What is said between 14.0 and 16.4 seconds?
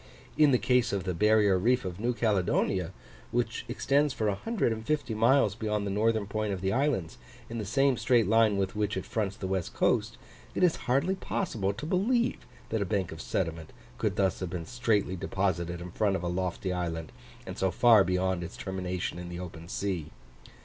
thus have been straightly deposited in front of a